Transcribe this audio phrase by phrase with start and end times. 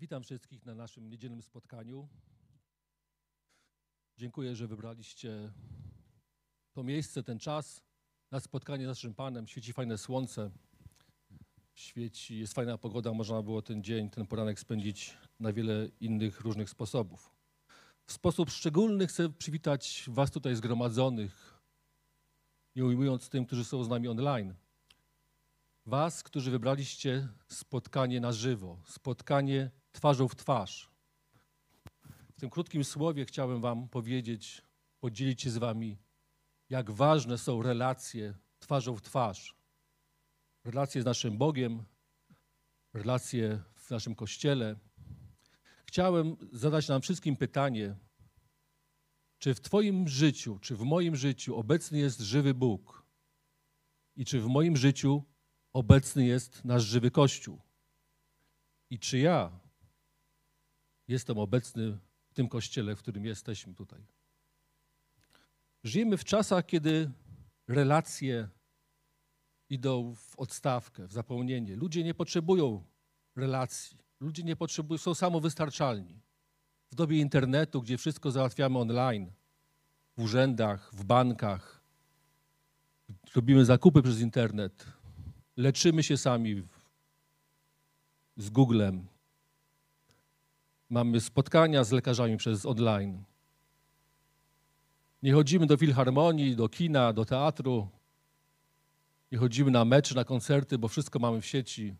[0.00, 2.08] Witam wszystkich na naszym niedzielnym spotkaniu.
[4.16, 5.52] Dziękuję, że wybraliście
[6.72, 7.82] to miejsce, ten czas
[8.30, 9.46] na spotkanie z naszym Panem.
[9.46, 10.50] Świeci fajne słońce,
[11.74, 16.70] świeci, jest fajna pogoda, można było ten dzień, ten poranek spędzić na wiele innych różnych
[16.70, 17.30] sposobów.
[18.06, 21.62] W sposób szczególny chcę przywitać Was tutaj zgromadzonych,
[22.76, 24.54] nie ujmując tym, którzy są z nami online.
[25.86, 30.90] Was, którzy wybraliście spotkanie na żywo, spotkanie twarzą w twarz.
[32.36, 34.62] W tym krótkim słowie chciałem Wam powiedzieć,
[35.00, 35.98] podzielić się z Wami,
[36.70, 39.56] jak ważne są relacje twarzą w twarz.
[40.64, 41.84] Relacje z naszym Bogiem,
[42.92, 44.76] relacje w naszym kościele.
[45.86, 47.96] Chciałem zadać nam wszystkim pytanie,
[49.38, 53.06] czy w Twoim życiu, czy w moim życiu obecny jest żywy Bóg?
[54.16, 55.24] I czy w moim życiu
[55.72, 57.60] obecny jest nasz żywy Kościół?
[58.90, 59.67] I czy ja
[61.08, 61.98] jestem obecny
[62.30, 64.00] w tym kościele, w którym jesteśmy tutaj?
[65.84, 67.10] Żyjemy w czasach, kiedy
[67.68, 68.48] relacje
[69.70, 71.76] idą w odstawkę, w zapomnienie.
[71.76, 72.84] Ludzie nie potrzebują
[73.36, 73.98] relacji.
[74.20, 76.20] Ludzie nie potrzebują, są samowystarczalni.
[76.90, 79.30] W dobie internetu, gdzie wszystko załatwiamy online,
[80.16, 81.80] w urzędach, w bankach,
[83.34, 84.86] robimy zakupy przez internet,
[85.56, 86.62] leczymy się sami
[88.36, 89.06] z Googlem,
[90.90, 93.24] mamy spotkania z lekarzami przez online.
[95.22, 97.88] Nie chodzimy do filharmonii, do kina, do teatru,
[99.32, 101.94] nie chodzimy na mecze, na koncerty, bo wszystko mamy w sieci.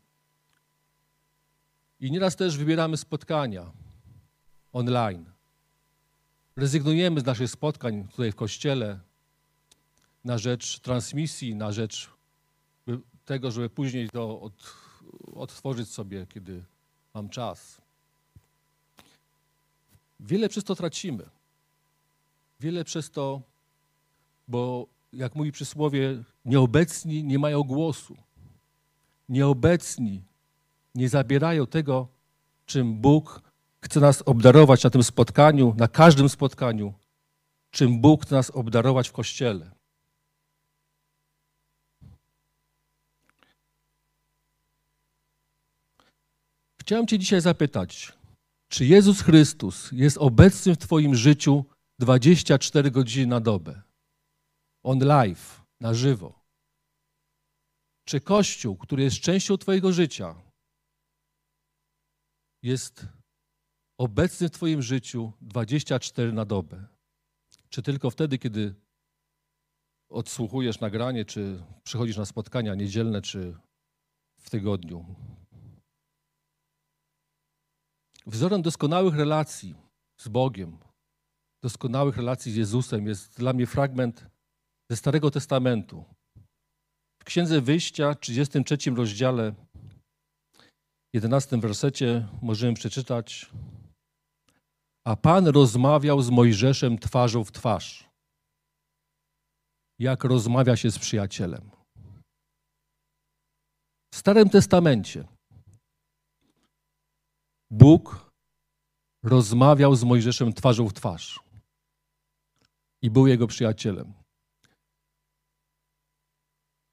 [2.01, 3.73] I nieraz też wybieramy spotkania
[4.73, 5.25] online.
[6.57, 9.01] Rezygnujemy z naszych spotkań tutaj w kościele
[10.25, 12.11] na rzecz transmisji, na rzecz
[13.25, 14.75] tego, żeby później to od,
[15.35, 16.65] odtworzyć sobie, kiedy
[17.15, 17.81] mam czas.
[20.21, 21.25] Wiele przez to tracimy.
[22.61, 23.43] Wiele przez to,
[24.49, 28.17] bo jak mówi przysłowie, nieobecni nie mają głosu.
[29.29, 30.23] Nieobecni
[30.95, 32.09] nie zabierają tego,
[32.67, 33.43] czym Bóg
[33.81, 36.95] chce nas obdarować na tym spotkaniu, na każdym spotkaniu,
[37.71, 39.71] czym Bóg chce nas obdarować w Kościele.
[46.81, 48.13] Chciałem Cię dzisiaj zapytać,
[48.69, 51.65] czy Jezus Chrystus jest obecny w Twoim życiu
[51.99, 53.83] 24 godziny na dobę?
[54.83, 56.45] On live, na żywo.
[58.05, 60.35] Czy Kościół, który jest częścią Twojego życia,
[62.63, 63.07] jest
[63.99, 66.87] obecny w Twoim życiu 24 na dobę?
[67.69, 68.75] Czy tylko wtedy, kiedy
[70.09, 73.55] odsłuchujesz nagranie, czy przychodzisz na spotkania niedzielne, czy
[74.41, 75.15] w tygodniu?
[78.29, 79.75] Wzorem doskonałych relacji
[80.21, 80.79] z Bogiem,
[81.63, 84.27] doskonałych relacji z Jezusem jest dla mnie fragment
[84.91, 86.05] ze Starego Testamentu.
[87.23, 89.55] W Księdze Wyjścia, 33 rozdziale,
[91.15, 93.51] 11 wersecie możemy przeczytać
[95.07, 98.09] A Pan rozmawiał z Mojżeszem twarzą w twarz,
[99.99, 101.71] jak rozmawia się z przyjacielem.
[104.15, 105.38] W Starym Testamencie
[107.71, 108.31] Bóg
[109.25, 111.41] rozmawiał z Mojżeszem twarzą w twarz
[113.03, 114.13] i był jego przyjacielem.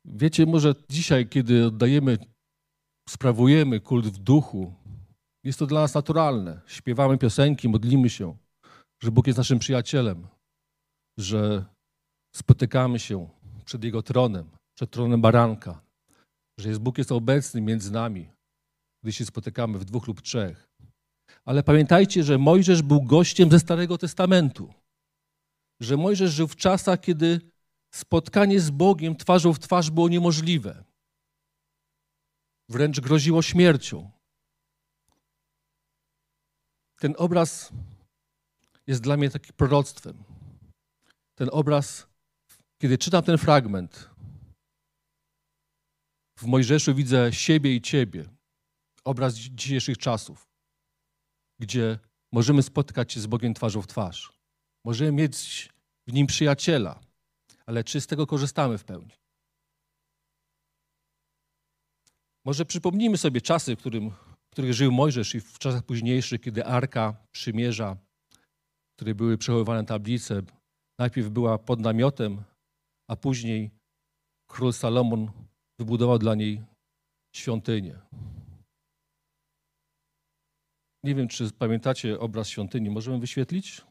[0.06, 2.18] Wiecie, może dzisiaj, kiedy oddajemy,
[3.10, 4.74] sprawujemy kult w duchu,
[5.44, 6.62] jest to dla nas naturalne.
[6.68, 8.38] Śpiewamy piosenki, modlimy się,
[9.04, 10.28] że Bóg jest naszym przyjacielem,
[11.20, 11.66] że
[12.36, 13.30] spotykamy się
[13.66, 15.82] przed Jego tronem, przed tronem baranka,
[16.60, 18.30] że jest Bóg jest obecny między nami,
[19.06, 20.70] gdy się spotykamy w dwóch lub trzech.
[21.46, 24.74] Ale pamiętajcie, że Mojżesz był gościem ze Starego Testamentu.
[25.80, 27.42] Że Mojżesz żył w czasach, kiedy
[27.94, 30.84] spotkanie z Bogiem twarzą w twarz było niemożliwe.
[32.70, 34.12] Wręcz groziło śmiercią.
[37.00, 37.72] Ten obraz
[38.88, 40.24] jest dla mnie takim proroctwem.
[41.36, 42.08] Ten obraz,
[42.82, 44.10] kiedy czytam ten fragment,
[46.40, 48.35] w Mojżeszu widzę siebie i ciebie
[49.06, 50.48] obraz dzisiejszych czasów,
[51.60, 52.00] gdzie
[52.32, 54.34] możemy spotkać się z Bogiem twarzą w twarz.
[54.86, 55.70] Możemy mieć
[56.08, 57.00] w Nim przyjaciela,
[57.66, 59.12] ale czy z tego korzystamy w pełni?
[62.46, 66.66] Może przypomnijmy sobie czasy, w, którym, w których żył Mojżesz i w czasach późniejszych, kiedy
[66.66, 67.98] Arka Przymierza,
[68.92, 70.42] w której były przechowywane tablice,
[71.00, 72.44] najpierw była pod namiotem,
[73.10, 73.72] a później
[74.48, 75.32] król Salomon
[75.80, 76.64] wybudował dla niej
[77.36, 78.00] świątynię.
[81.06, 82.90] Nie wiem, czy pamiętacie obraz świątyni.
[82.90, 83.82] Możemy wyświetlić?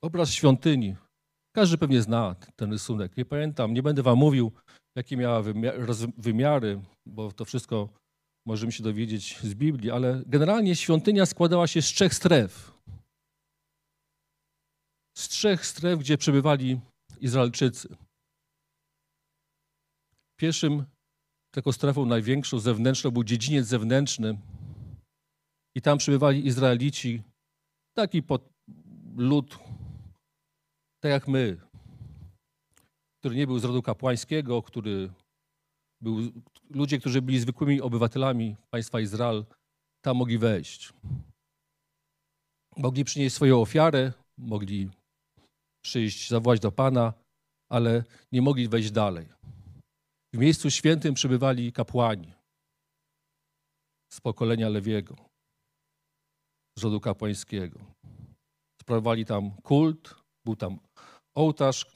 [0.00, 0.96] Obraz świątyni.
[1.54, 3.16] Każdy pewnie zna ten rysunek.
[3.16, 4.52] Nie pamiętam, nie będę wam mówił,
[4.96, 5.42] jakie miała
[6.18, 7.88] wymiary, bo to wszystko
[8.46, 12.72] możemy się dowiedzieć z Biblii, ale generalnie świątynia składała się z trzech stref.
[15.18, 16.80] Z trzech stref, gdzie przebywali
[17.20, 17.96] Izraelczycy.
[20.40, 20.84] Pierwszym
[21.56, 24.38] taką strefą największą, zewnętrzną, był dziedziniec zewnętrzny
[25.76, 27.22] i tam przebywali Izraelici,
[27.96, 28.48] taki pod
[29.16, 29.58] lud,
[31.02, 31.60] tak jak my,
[33.20, 35.12] który nie był z rodu kapłańskiego, który
[36.00, 36.32] był,
[36.70, 39.44] ludzie, którzy byli zwykłymi obywatelami państwa Izrael,
[40.04, 40.92] tam mogli wejść.
[42.76, 44.90] Mogli przynieść swoją ofiarę, mogli
[45.84, 47.12] przyjść, zawołać do Pana,
[47.68, 49.28] ale nie mogli wejść dalej.
[50.36, 52.32] W miejscu świętym przybywali kapłani
[54.12, 55.16] z pokolenia Lewiego,
[56.78, 57.80] z rodu kapłańskiego.
[58.82, 60.14] Sprawowali tam kult,
[60.46, 60.78] był tam
[61.36, 61.86] ołtarz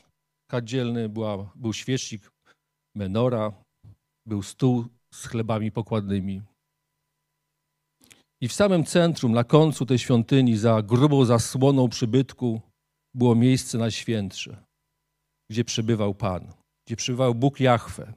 [0.51, 2.31] kadzielny, była, był świecznik,
[2.97, 3.53] menora,
[4.27, 4.85] był stół
[5.15, 6.43] z chlebami pokładnymi.
[8.43, 12.61] I w samym centrum, na końcu tej świątyni, za grubą zasłoną przybytku,
[13.15, 14.65] było miejsce najświętsze,
[15.51, 16.53] gdzie przybywał Pan,
[16.87, 18.13] gdzie przybywał Bóg Jahwe.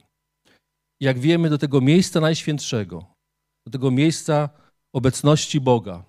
[1.00, 3.14] Jak wiemy, do tego miejsca najświętszego,
[3.66, 4.48] do tego miejsca
[4.94, 6.04] obecności Boga,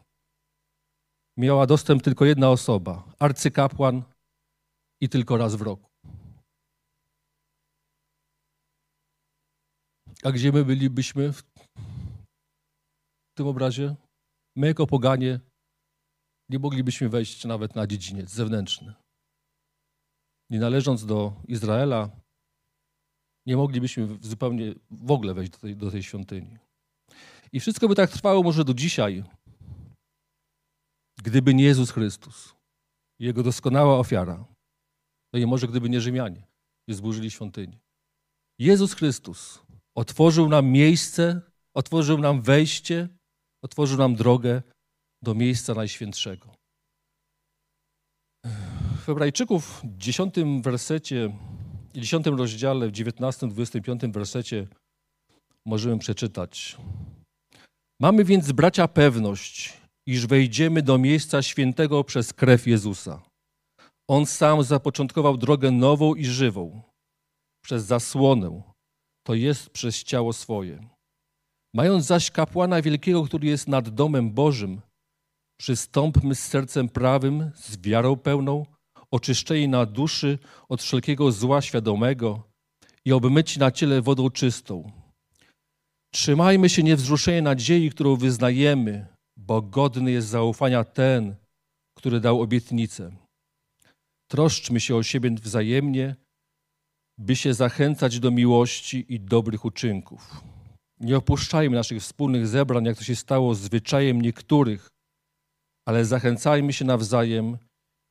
[1.38, 4.04] miała dostęp tylko jedna osoba arcykapłan
[5.02, 5.90] i tylko raz w roku.
[10.24, 11.44] A gdzie my bylibyśmy w
[13.38, 13.96] tym obrazie?
[14.56, 15.40] My, jako poganie,
[16.50, 18.94] nie moglibyśmy wejść nawet na dziedziniec zewnętrzny.
[20.50, 22.10] Nie należąc do Izraela,
[23.46, 26.58] nie moglibyśmy zupełnie w ogóle wejść do tej, do tej świątyni.
[27.52, 29.24] I wszystko by tak trwało może do dzisiaj,
[31.24, 32.56] gdyby nie Jezus Chrystus,
[33.20, 34.46] Jego doskonała ofiara.
[35.34, 36.48] No i może gdyby nie Rzymianie,
[36.88, 37.80] nie zburzyli świątyni.
[38.60, 39.62] Jezus Chrystus
[39.96, 41.42] otworzył nam miejsce,
[41.74, 43.10] otworzył nam wejście,
[43.64, 44.62] otworzył nam drogę
[45.22, 46.56] do miejsca najświętszego.
[48.98, 51.38] W Hebrajczyków w 10 wersecie,
[51.98, 54.68] 10 rozdziale, w 19-25 wersecie
[55.66, 56.78] możemy przeczytać.
[58.02, 59.78] Mamy więc, bracia, pewność,
[60.08, 63.22] iż wejdziemy do miejsca świętego przez krew Jezusa.
[64.10, 66.82] On sam zapoczątkował drogę nową i żywą,
[67.66, 68.62] przez zasłonę,
[69.28, 70.88] to jest przez ciało swoje.
[71.76, 74.82] Mając zaś kapłana wielkiego, który jest nad domem Bożym,
[75.60, 78.66] przystąpmy z sercem prawym, z wiarą pełną,
[79.12, 82.44] oczyszczeni na duszy od wszelkiego zła świadomego
[83.06, 84.92] i obmyci na ciele wodą czystą.
[86.14, 89.08] Trzymajmy się niewzruszenie nadziei, którą wyznajemy,
[89.38, 91.36] bo godny jest zaufania ten,
[91.98, 93.12] który dał obietnicę.
[94.32, 96.16] Troszczmy się o siebie wzajemnie,
[97.18, 100.44] by się zachęcać do miłości i dobrych uczynków.
[101.00, 104.90] Nie opuszczajmy naszych wspólnych zebrań, jak to się stało zwyczajem niektórych,
[105.88, 107.58] ale zachęcajmy się nawzajem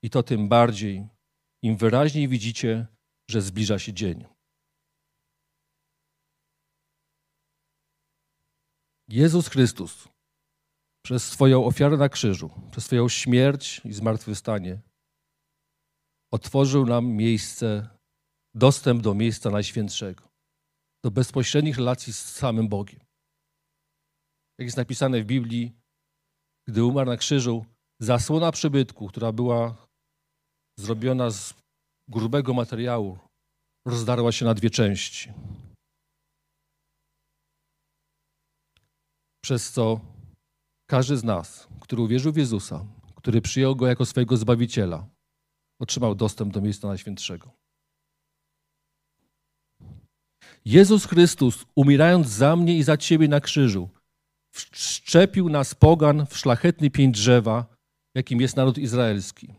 [0.05, 1.09] i to tym bardziej,
[1.63, 2.87] im wyraźniej widzicie,
[3.31, 4.25] że zbliża się dzień.
[9.09, 10.09] Jezus Chrystus
[11.05, 14.83] przez swoją ofiarę na krzyżu, przez swoją śmierć i zmartwychwstanie
[16.33, 17.89] otworzył nam miejsce,
[18.55, 20.29] dostęp do miejsca najświętszego,
[21.05, 23.01] do bezpośrednich relacji z samym Bogiem.
[24.59, 25.77] Jak jest napisane w Biblii,
[26.69, 27.67] gdy umarł na krzyżu,
[28.01, 29.85] zasłona przybytku, która była
[30.79, 31.55] zrobiona z
[32.09, 33.19] grubego materiału,
[33.87, 35.33] rozdarła się na dwie części.
[39.45, 40.01] Przez co
[40.91, 45.07] każdy z nas, który uwierzył w Jezusa, który przyjął Go jako swojego Zbawiciela,
[45.81, 47.51] otrzymał dostęp do miejsca Najświętszego.
[50.65, 53.91] Jezus Chrystus, umierając za mnie i za Ciebie na krzyżu,
[54.55, 57.77] wszczepił nas pogan w szlachetny pień drzewa,
[58.15, 59.55] jakim jest naród izraelski,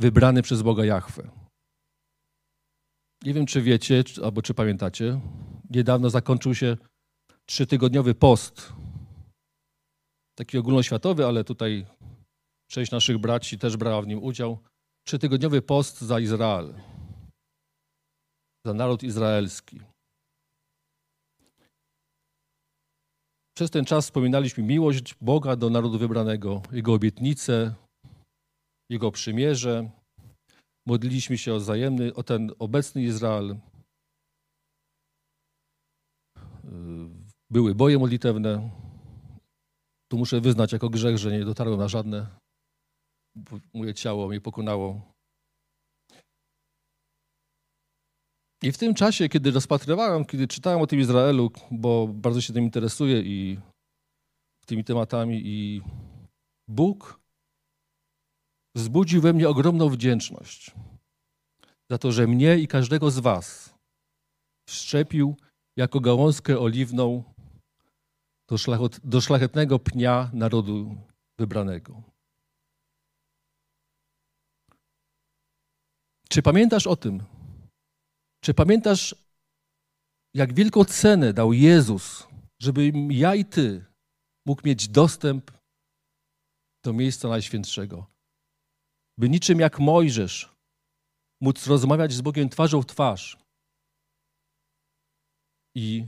[0.00, 1.30] wybrany przez Boga Jahwe.
[3.24, 5.20] Nie wiem, czy wiecie, albo czy pamiętacie,
[5.70, 6.76] niedawno zakończył się
[7.46, 8.72] trzytygodniowy post
[10.34, 11.86] taki ogólnoświatowy, ale tutaj
[12.70, 14.58] część naszych braci też brała w nim udział.
[15.06, 16.74] Trzytygodniowy post za Izrael,
[18.66, 19.80] za naród izraelski.
[23.56, 27.74] Przez ten czas wspominaliśmy miłość Boga do narodu wybranego, Jego obietnice,
[28.90, 29.90] Jego przymierze.
[30.86, 33.56] Modliliśmy się o wzajemny, o ten obecny Izrael.
[37.50, 38.70] były boje modlitewne.
[40.10, 42.26] Tu muszę wyznać jako grzech, że nie dotarłem na żadne,
[43.74, 45.12] moje ciało mnie pokonało.
[48.62, 52.64] I w tym czasie, kiedy rozpatrywałem, kiedy czytałem o tym Izraelu, bo bardzo się tym
[52.64, 53.58] interesuję i
[54.66, 55.82] tymi tematami, i
[56.68, 57.19] Bóg
[58.74, 60.74] wzbudził we mnie ogromną wdzięczność
[61.90, 63.74] za to, że mnie i każdego z Was
[64.68, 65.36] wszczepił
[65.76, 67.24] jako gałązkę oliwną
[68.48, 68.56] do,
[69.04, 70.96] do szlachetnego pnia narodu
[71.38, 72.02] wybranego.
[76.28, 77.22] Czy pamiętasz o tym?
[78.44, 79.14] Czy pamiętasz,
[80.34, 82.26] jak wielką cenę dał Jezus,
[82.62, 83.84] żeby ja i Ty
[84.46, 85.50] mógł mieć dostęp
[86.84, 88.09] do miejsca Najświętszego?
[89.20, 90.48] By niczym jak Mojżesz
[91.40, 93.38] móc rozmawiać z Bogiem twarzą w twarz
[95.76, 96.06] i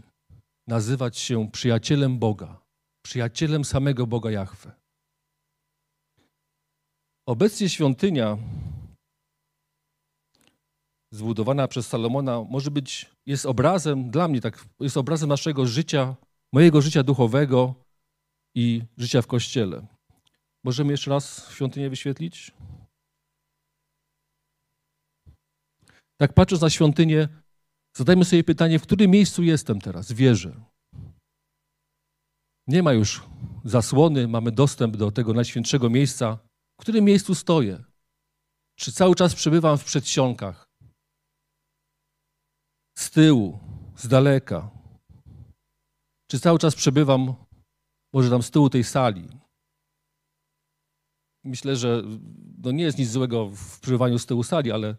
[0.67, 2.61] nazywać się przyjacielem Boga,
[3.05, 4.73] przyjacielem samego Boga Jahwe.
[7.27, 8.39] Obecnie świątynia
[11.11, 16.17] zbudowana przez Salomona może być, jest obrazem, dla mnie tak, jest obrazem naszego życia,
[16.53, 17.75] mojego życia duchowego
[18.55, 19.87] i życia w Kościele.
[20.65, 22.53] Możemy jeszcze raz świątynię wyświetlić?
[26.23, 27.29] Tak patrząc na świątynię,
[27.97, 30.65] zadajmy sobie pytanie, w którym miejscu jestem teraz, wierzę.
[32.67, 33.23] Nie ma już
[33.65, 36.39] zasłony, mamy dostęp do tego najświętszego miejsca.
[36.79, 37.85] W którym miejscu stoję?
[38.79, 40.69] Czy cały czas przebywam w przedsionkach?
[42.99, 43.59] Z tyłu,
[43.97, 44.71] z daleka?
[46.31, 47.35] Czy cały czas przebywam
[48.13, 49.29] może tam z tyłu tej sali?
[51.45, 52.03] Myślę, że
[52.59, 54.97] no nie jest nic złego w przebywaniu z tyłu sali, ale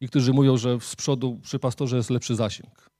[0.00, 2.90] Niektórzy mówią, że z przodu przy pastorze jest lepszy zasięg.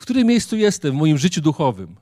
[0.00, 1.96] W którym miejscu jestem w moim życiu duchowym?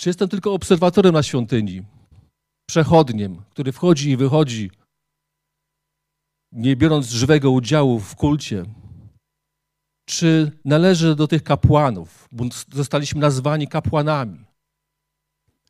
[0.00, 1.84] Czy jestem tylko obserwatorem na świątyni,
[2.68, 4.70] przechodniem, który wchodzi i wychodzi,
[6.52, 8.64] nie biorąc żywego udziału w kulcie?
[10.08, 14.44] Czy należę do tych kapłanów, bo zostaliśmy nazwani kapłanami?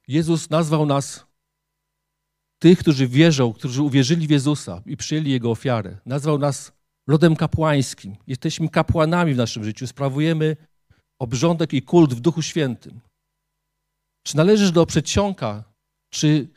[0.08, 1.25] Jezus nazwał nas
[2.58, 5.98] tych, którzy wierzą, którzy uwierzyli w Jezusa i przyjęli Jego ofiarę.
[6.06, 6.72] Nazwał nas
[7.06, 8.16] rodem kapłańskim.
[8.26, 9.86] Jesteśmy kapłanami w naszym życiu.
[9.86, 10.56] Sprawujemy
[11.18, 13.00] obrządek i kult w Duchu Świętym.
[14.22, 15.64] Czy należysz do przedsionka,
[16.10, 16.48] czy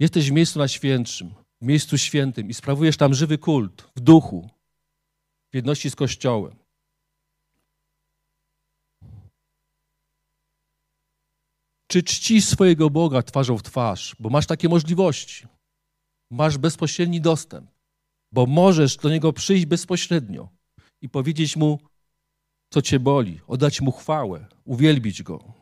[0.00, 4.50] jesteś w miejscu najświętszym, w miejscu świętym i sprawujesz tam żywy kult w duchu,
[5.52, 6.63] w jedności z Kościołem.
[11.94, 15.46] Czy czcisz swojego Boga twarzą w twarz, bo masz takie możliwości.
[16.30, 17.70] Masz bezpośredni dostęp,
[18.32, 20.48] bo możesz do Niego przyjść bezpośrednio
[21.02, 21.80] i powiedzieć Mu,
[22.72, 25.52] co Cię boli, oddać Mu chwałę, uwielbić Go.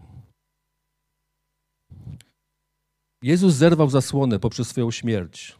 [3.22, 5.56] Jezus zerwał zasłonę poprzez swoją śmierć,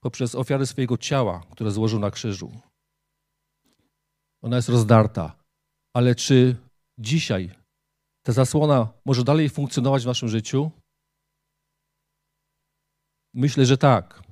[0.00, 2.60] poprzez ofiarę swojego ciała, które złożył na krzyżu.
[4.42, 5.36] Ona jest rozdarta,
[5.94, 6.56] ale czy
[6.98, 7.59] dzisiaj
[8.22, 10.70] ta zasłona może dalej funkcjonować w naszym życiu?
[13.34, 14.22] Myślę, że tak.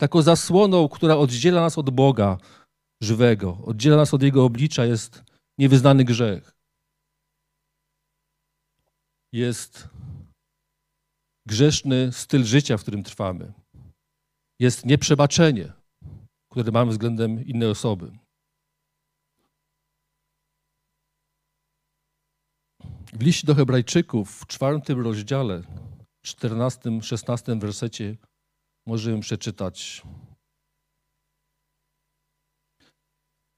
[0.00, 2.38] Taką zasłoną, która oddziela nas od Boga
[3.02, 5.22] żywego, oddziela nas od Jego oblicza, jest
[5.58, 6.52] niewyznany grzech.
[9.32, 9.88] Jest
[11.48, 13.52] grzeszny styl życia, w którym trwamy.
[14.60, 15.72] Jest nieprzebaczenie,
[16.52, 18.18] które mamy względem innej osoby.
[23.12, 25.62] W liście do Hebrajczyków w czwartym rozdziale,
[26.26, 28.16] 14-16 wersecie
[28.86, 30.02] możemy przeczytać.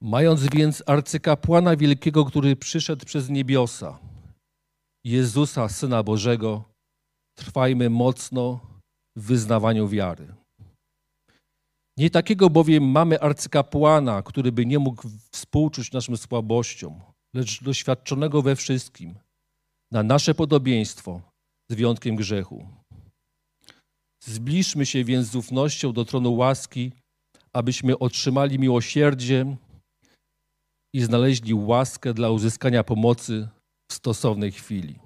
[0.03, 3.99] Mając więc arcykapłana wielkiego, który przyszedł przez niebiosa,
[5.05, 6.65] Jezusa, Syna Bożego,
[7.39, 8.61] trwajmy mocno
[9.17, 10.35] w wyznawaniu wiary.
[11.99, 17.01] Nie takiego bowiem mamy arcykapłana, który by nie mógł współczuć naszym słabościom,
[17.35, 19.15] lecz doświadczonego we wszystkim–
[19.91, 21.21] na nasze podobieństwo
[21.71, 22.69] z wyjątkiem grzechu.
[24.25, 26.93] Zbliżmy się więc z ufnością do tronu łaski,
[27.53, 29.57] abyśmy otrzymali miłosierdzie
[30.93, 33.49] i znaleźli łaskę dla uzyskania pomocy
[33.91, 34.99] w stosownej chwili.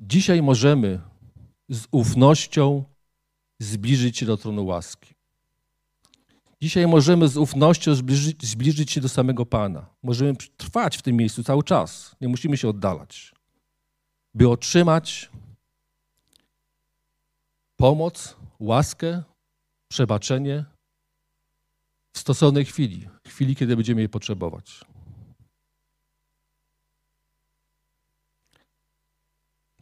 [0.00, 1.00] Dzisiaj możemy
[1.68, 2.84] z ufnością
[3.60, 5.17] zbliżyć się do tronu łaski.
[6.62, 9.86] Dzisiaj możemy z ufnością zbliżyć, zbliżyć się do samego Pana.
[10.02, 12.16] Możemy trwać w tym miejscu cały czas.
[12.20, 13.34] Nie musimy się oddalać.
[14.34, 15.30] By otrzymać
[17.76, 19.22] pomoc, łaskę,
[19.88, 20.64] przebaczenie
[22.12, 24.84] w stosownej chwili, chwili, kiedy będziemy jej potrzebować.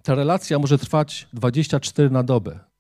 [0.03, 2.76] Ta relacja może trwać 24 na dobę.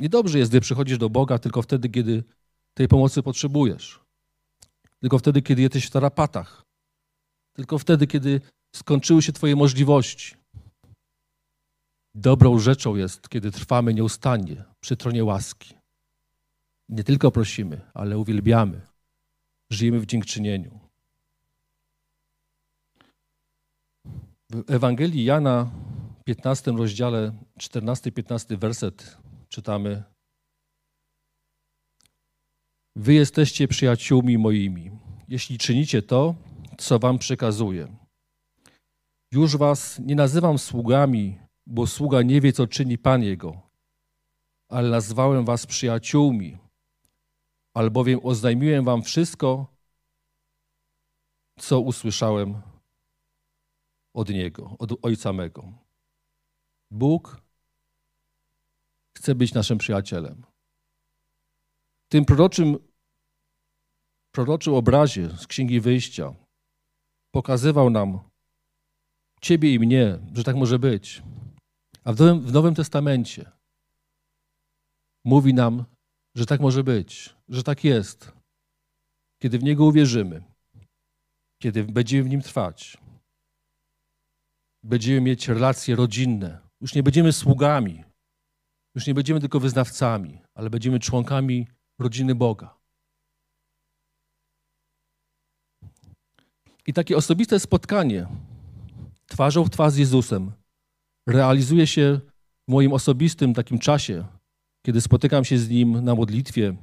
[0.00, 2.24] Niedobrze jest, gdy przychodzisz do Boga tylko wtedy, kiedy
[2.74, 4.00] tej pomocy potrzebujesz.
[5.00, 6.62] Tylko wtedy, kiedy jesteś w tarapatach.
[7.52, 8.40] Tylko wtedy, kiedy
[8.76, 10.34] skończyły się Twoje możliwości.
[12.14, 15.74] Dobrą rzeczą jest, kiedy trwamy nieustannie przy tronie łaski.
[16.88, 18.80] Nie tylko prosimy, ale uwielbiamy.
[19.70, 20.80] Żyjemy w dziękczynieniu.
[24.50, 25.70] W Ewangelii Jana,
[26.24, 29.16] 15 rozdziale, 14-15 werset
[29.50, 30.02] czytamy:
[32.96, 34.90] Wy jesteście przyjaciółmi moimi,
[35.28, 36.34] jeśli czynicie to,
[36.78, 37.96] co wam przekazuję.
[39.32, 43.62] Już was nie nazywam sługami, bo sługa nie wie, co czyni Pan jego,
[44.68, 46.58] ale nazwałem was przyjaciółmi,
[47.74, 49.66] albowiem oznajmiłem wam wszystko,
[51.58, 52.62] co usłyszałem
[54.14, 55.72] od Niego, od Ojca mego.
[56.90, 57.42] Bóg
[59.20, 60.42] chce być naszym przyjacielem.
[62.06, 62.78] W tym proroczym,
[64.34, 66.34] proroczym obrazie z Księgi Wyjścia
[67.30, 68.18] pokazywał nam
[69.40, 71.22] Ciebie i mnie, że tak może być.
[72.04, 73.50] A w Nowym, w Nowym Testamencie
[75.24, 75.84] mówi nam,
[76.34, 78.32] że tak może być, że tak jest.
[79.42, 80.42] Kiedy w Niego uwierzymy,
[81.62, 82.98] kiedy będziemy w Nim trwać,
[84.82, 86.58] będziemy mieć relacje rodzinne.
[86.80, 88.09] Już nie będziemy sługami,
[88.94, 91.66] już nie będziemy tylko wyznawcami, ale będziemy członkami
[91.98, 92.80] rodziny Boga.
[96.86, 98.26] I takie osobiste spotkanie
[99.26, 100.52] twarzą w twarz z Jezusem
[101.28, 102.20] realizuje się
[102.68, 104.26] w moim osobistym takim czasie,
[104.86, 106.76] kiedy spotykam się z Nim na modlitwie,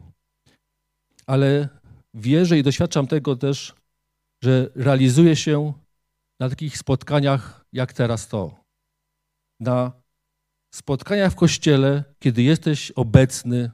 [1.25, 1.69] ale
[2.13, 3.75] wierzę i doświadczam tego też,
[4.43, 5.73] że realizuje się
[6.39, 8.63] na takich spotkaniach jak teraz to.
[9.59, 9.91] Na
[10.71, 13.71] spotkaniach w kościele, kiedy jesteś obecny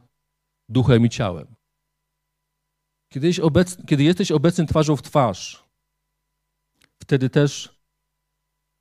[0.70, 1.56] duchem i ciałem.
[3.10, 5.64] Kiedy jesteś, obecny, kiedy jesteś obecny twarzą w twarz,
[7.02, 7.80] wtedy też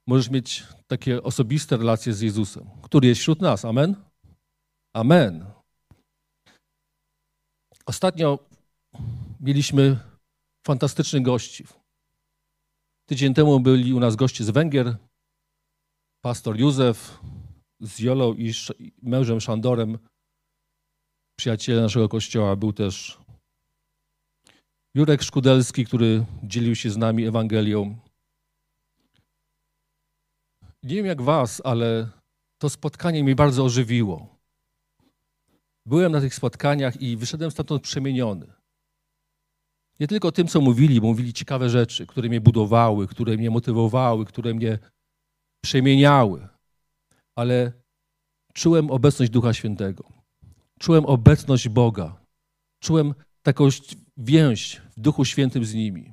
[0.07, 3.65] możesz mieć takie osobiste relacje z Jezusem, który jest wśród nas.
[3.65, 3.97] Amen?
[4.93, 5.45] Amen.
[7.87, 8.39] Ostatnio
[9.41, 9.99] mieliśmy
[10.67, 11.65] fantastycznych gości.
[13.07, 14.97] Tydzień temu byli u nas goście z Węgier,
[16.21, 17.19] pastor Józef
[17.83, 18.53] z Jolą i
[19.03, 19.99] mężem Szandorem,
[21.39, 22.57] przyjaciele naszego kościoła.
[22.57, 23.19] Był też
[24.95, 27.99] Jurek Szkudelski, który dzielił się z nami Ewangelią.
[30.83, 32.09] Nie wiem jak was, ale
[32.59, 34.39] to spotkanie mnie bardzo ożywiło.
[35.87, 38.53] Byłem na tych spotkaniach i wyszedłem stamtąd przemieniony.
[40.01, 44.25] Nie tylko tym, co mówili, bo mówili ciekawe rzeczy, które mnie budowały, które mnie motywowały,
[44.25, 44.79] które mnie
[45.65, 46.49] przemieniały,
[47.37, 47.73] ale
[48.55, 50.05] czułem obecność Ducha Świętego.
[50.81, 52.25] Czułem obecność Boga.
[52.83, 53.69] Czułem taką
[54.17, 56.13] więź w Duchu Świętym z nimi.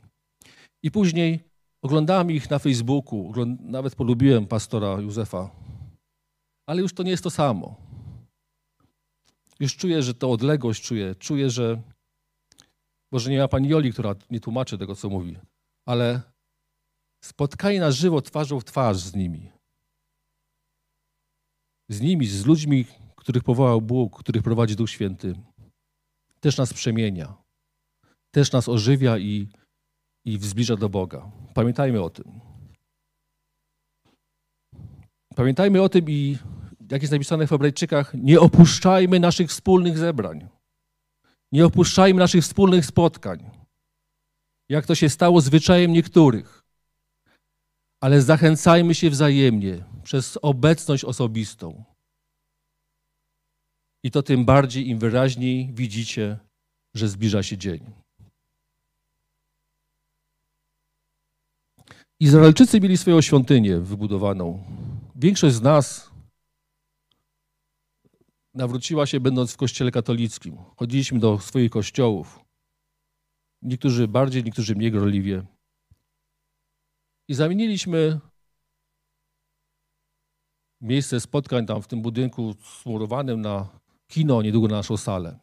[0.84, 1.40] I później
[1.82, 5.50] oglądałem ich na Facebooku, nawet polubiłem pastora Józefa,
[6.68, 7.76] ale już to nie jest to samo.
[9.60, 11.16] Już czuję, że to odległość czuję.
[11.16, 11.82] Czuję, że
[13.12, 15.38] może nie ma pani Joli, która nie tłumaczy tego, co mówi,
[15.88, 16.22] ale
[17.26, 19.52] spotkanie na żywo, twarzą w twarz z nimi.
[21.90, 25.36] Z nimi, z ludźmi, których powołał Bóg, których prowadzi Duch Święty,
[26.40, 27.34] też nas przemienia,
[28.32, 29.48] też nas ożywia i,
[30.26, 31.32] i zbliża do Boga.
[31.54, 32.40] Pamiętajmy o tym.
[35.36, 36.38] Pamiętajmy o tym i
[36.92, 40.48] jak jest napisane w Hebrajczykach, nie opuszczajmy naszych wspólnych zebrań.
[41.52, 43.50] Nie opuszczajmy naszych wspólnych spotkań,
[44.70, 46.59] jak to się stało zwyczajem niektórych,
[48.02, 51.84] ale zachęcajmy się wzajemnie przez obecność osobistą.
[54.04, 56.38] I to tym bardziej, im wyraźniej widzicie,
[56.94, 57.80] że zbliża się dzień.
[62.20, 64.64] Izraelczycy mieli swoją świątynię wybudowaną.
[65.16, 66.12] Większość z nas
[68.54, 70.58] nawróciła się będąc w kościele katolickim.
[70.76, 72.40] Chodziliśmy do swoich kościołów.
[73.62, 75.46] Niektórzy bardziej, niektórzy mniej gorliwie.
[77.30, 78.20] I zamieniliśmy
[80.82, 85.40] miejsce spotkań tam w tym budynku smurowanym na kino, niedługo na naszą salę.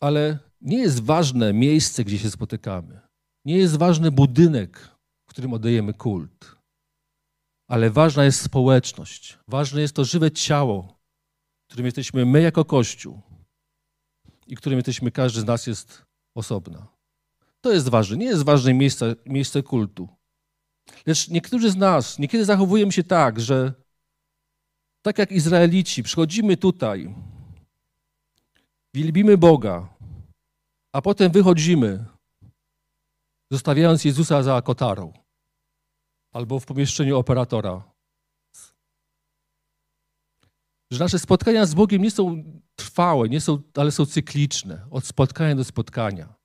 [0.00, 3.00] Ale nie jest ważne miejsce, gdzie się spotykamy.
[3.44, 4.78] Nie jest ważny budynek,
[5.26, 6.56] w którym oddajemy kult
[7.68, 10.98] ale ważna jest społeczność, ważne jest to żywe ciało,
[11.68, 13.20] którym jesteśmy my jako Kościół
[14.46, 16.02] i którym jesteśmy, każdy z nas jest
[16.34, 16.95] osobna.
[17.66, 18.16] To jest ważne.
[18.16, 20.08] Nie jest ważne miejsce, miejsce kultu.
[21.06, 23.74] Lecz niektórzy z nas niekiedy zachowujemy się tak, że
[25.02, 27.14] tak jak Izraelici, przychodzimy tutaj,
[28.94, 29.88] wielbimy Boga,
[30.92, 32.04] a potem wychodzimy,
[33.50, 35.12] zostawiając Jezusa za kotarą
[36.32, 37.82] albo w pomieszczeniu operatora.
[40.90, 42.44] Że nasze spotkania z Bogiem nie są
[42.76, 46.35] trwałe, nie są, ale są cykliczne, od spotkania do spotkania.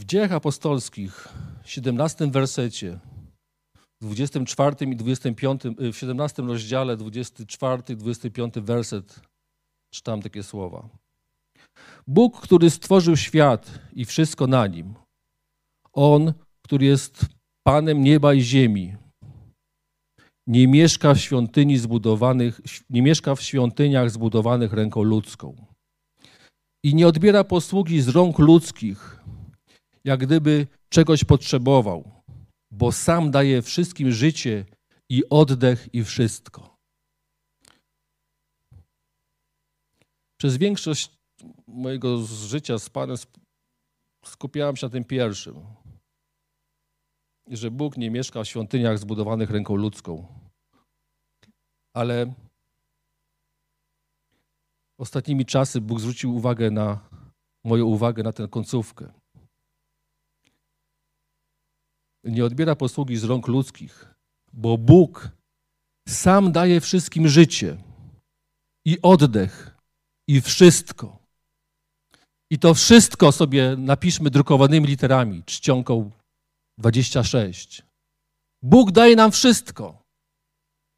[0.00, 1.28] W dziejach apostolskich,
[1.62, 2.98] w 17 wersecie,
[4.00, 9.20] w 24 i 25, w 17 rozdziale, 24 i 25 werset,
[9.94, 10.88] czytam takie słowa.
[12.06, 14.94] Bóg, który stworzył świat i wszystko na nim,
[15.92, 16.32] On,
[16.64, 17.26] który jest
[17.66, 18.96] Panem nieba i ziemi,
[20.46, 22.60] nie mieszka w świątyni zbudowanych,
[22.90, 25.66] nie mieszka w świątyniach zbudowanych ręką ludzką
[26.84, 29.19] i nie odbiera posługi z rąk ludzkich,
[30.04, 32.22] jak gdyby czegoś potrzebował,
[32.70, 34.64] bo sam daje wszystkim życie
[35.08, 36.76] i oddech i wszystko.
[40.40, 41.10] Przez większość
[41.66, 43.16] mojego życia z Panem
[44.24, 45.56] skupiałem się na tym pierwszym.
[47.48, 50.26] Że Bóg nie mieszka w świątyniach zbudowanych ręką ludzką.
[51.96, 52.34] Ale
[54.98, 57.08] ostatnimi czasy Bóg zwrócił uwagę na
[57.64, 59.19] moją uwagę na tę końcówkę.
[62.24, 64.14] Nie odbiera posługi z rąk ludzkich,
[64.52, 65.30] bo Bóg
[66.08, 67.76] sam daje wszystkim życie
[68.84, 69.76] i oddech
[70.28, 71.18] i wszystko.
[72.50, 76.10] I to wszystko sobie napiszmy drukowanymi literami, czcionką
[76.78, 77.82] 26.
[78.62, 80.02] Bóg daje nam wszystko.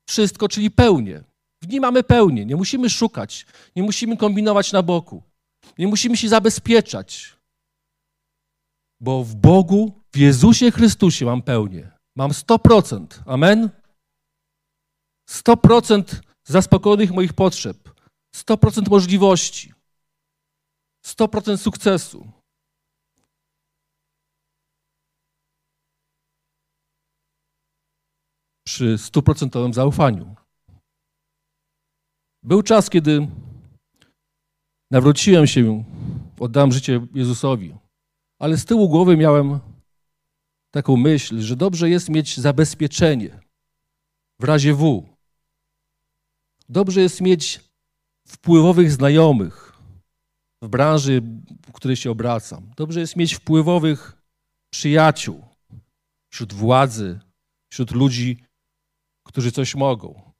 [0.08, 1.24] Wszystko, czyli pełnię.
[1.62, 2.44] W nim mamy pełnię.
[2.44, 5.22] Nie musimy szukać, nie musimy kombinować na boku,
[5.78, 7.36] nie musimy się zabezpieczać.
[9.02, 11.90] Bo w Bogu, w Jezusie Chrystusie mam pełnię.
[12.16, 13.06] Mam 100%.
[13.26, 13.70] Amen?
[15.30, 17.90] 100% zaspokojonych moich potrzeb.
[18.36, 19.72] 100% możliwości.
[21.06, 22.32] 100% sukcesu.
[28.66, 30.36] Przy stuprocentowym zaufaniu.
[32.42, 33.28] Był czas, kiedy
[34.90, 35.84] nawróciłem się,
[36.40, 37.81] oddałem życie Jezusowi,
[38.42, 39.60] ale z tyłu głowy miałem
[40.70, 43.40] taką myśl, że dobrze jest mieć zabezpieczenie
[44.40, 45.08] w razie W.
[46.68, 47.60] Dobrze jest mieć
[48.28, 49.72] wpływowych znajomych
[50.62, 51.22] w branży,
[51.66, 52.70] w której się obracam.
[52.76, 54.22] Dobrze jest mieć wpływowych
[54.70, 55.44] przyjaciół
[56.32, 57.20] wśród władzy,
[57.72, 58.44] wśród ludzi,
[59.26, 60.32] którzy coś mogą.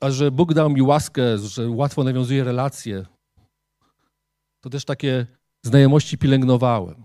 [0.00, 3.06] A że Bóg dał mi łaskę, że łatwo nawiązuje relacje,
[4.66, 5.26] to też takie
[5.64, 7.02] znajomości pielęgnowałem.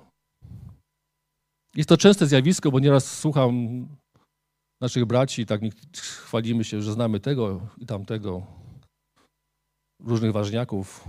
[1.76, 3.88] Jest to częste zjawisko, bo nieraz słucham
[4.82, 5.62] naszych braci, tak
[5.96, 8.48] chwalimy się, że znamy tego i tamtego,
[10.00, 11.08] różnych ważniaków.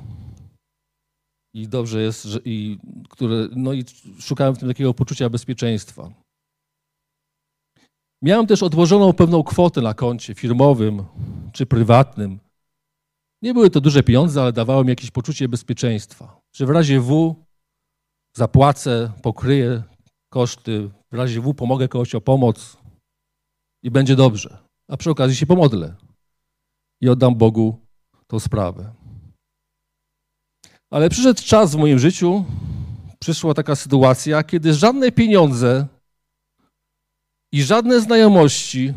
[1.55, 2.79] I dobrze jest, że i,
[3.11, 3.85] które, no i
[4.21, 6.13] szukałem w tym takiego poczucia bezpieczeństwa.
[8.23, 11.05] Miałem też odłożoną pewną kwotę na koncie firmowym
[11.53, 12.39] czy prywatnym.
[13.43, 17.35] Nie były to duże pieniądze, ale dawały mi jakieś poczucie bezpieczeństwa, że w razie W
[18.37, 19.83] zapłacę, pokryję
[20.33, 22.77] koszty, w razie W pomogę kogoś o pomoc,
[23.83, 24.59] i będzie dobrze.
[24.89, 25.95] A przy okazji się pomodlę
[27.01, 27.79] i oddam Bogu
[28.27, 28.93] tą sprawę.
[30.91, 32.45] Ale przyszedł czas w moim życiu,
[33.19, 35.87] przyszła taka sytuacja, kiedy żadne pieniądze
[37.53, 38.95] i żadne znajomości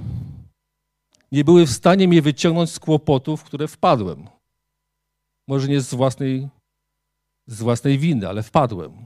[1.32, 4.28] nie były w stanie mnie wyciągnąć z kłopotów, w które wpadłem.
[5.48, 6.50] Może nie z własnej,
[7.48, 9.06] z własnej winy, ale wpadłem.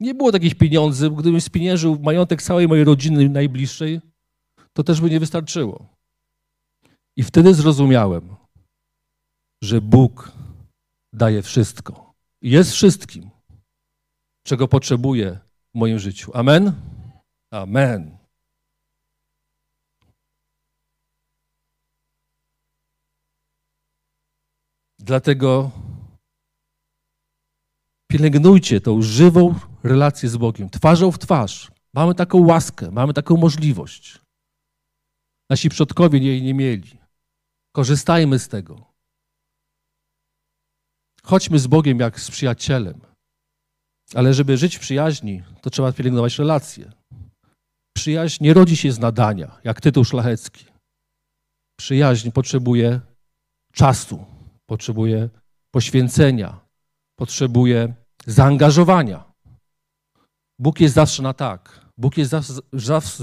[0.00, 4.00] Nie było takich pieniędzy, gdybym spieniężył majątek całej mojej rodziny najbliższej,
[4.72, 5.86] to też by nie wystarczyło.
[7.16, 8.36] I wtedy zrozumiałem,
[9.62, 10.32] że Bóg
[11.12, 12.14] daje wszystko.
[12.42, 13.30] Jest wszystkim,
[14.46, 15.38] czego potrzebuję
[15.74, 16.30] w moim życiu.
[16.34, 16.72] Amen?
[17.50, 18.18] Amen.
[24.98, 25.70] Dlatego
[28.10, 31.70] pielęgnujcie tą żywą relację z Bogiem, twarzą w twarz.
[31.94, 34.18] Mamy taką łaskę, mamy taką możliwość.
[35.50, 36.98] Nasi przodkowie jej nie mieli.
[37.72, 38.90] Korzystajmy z tego.
[41.22, 43.00] Chodźmy z Bogiem jak z przyjacielem.
[44.14, 46.92] Ale żeby żyć w przyjaźni, to trzeba pielęgnować relacje.
[47.96, 50.64] Przyjaźń nie rodzi się z nadania, jak tytuł szlachecki.
[51.78, 53.00] Przyjaźń potrzebuje
[53.72, 54.24] czasu,
[54.66, 55.28] potrzebuje
[55.70, 56.60] poświęcenia,
[57.18, 57.94] potrzebuje
[58.26, 59.32] zaangażowania.
[60.58, 61.86] Bóg jest zawsze na tak.
[61.98, 62.54] Bóg jest zawsze,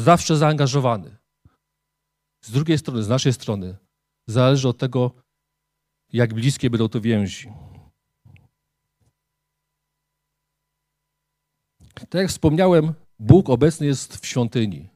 [0.02, 1.18] zawsze zaangażowany.
[2.46, 3.78] Z drugiej strony, z naszej strony,
[4.28, 5.12] zależy od tego,
[6.14, 7.52] jak bliskie będą to więzi.
[11.94, 14.90] Tak jak wspomniałem, Bóg obecny jest w świątyni.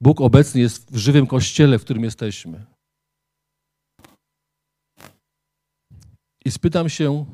[0.00, 2.66] Bóg obecny jest w żywym kościele, w którym jesteśmy.
[6.44, 7.26] I spytam się,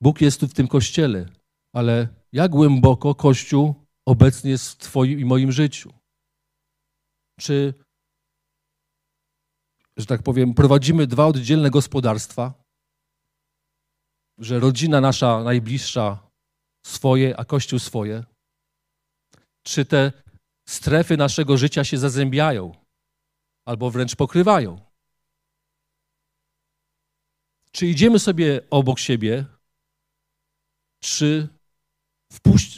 [0.00, 1.28] Bóg jest tu w tym kościele,
[1.74, 3.74] ale jak głęboko Kościół
[4.06, 5.92] obecny jest w Twoim i moim życiu?
[7.40, 7.74] Czy,
[9.96, 12.54] że tak powiem, prowadzimy dwa oddzielne gospodarstwa,
[14.38, 16.28] że rodzina nasza najbliższa
[16.86, 18.24] swoje, a Kościół swoje?
[19.62, 20.12] Czy te
[20.68, 22.72] strefy naszego życia się zazębiają
[23.64, 24.80] albo wręcz pokrywają?
[27.72, 29.44] Czy idziemy sobie obok siebie,
[31.00, 31.48] czy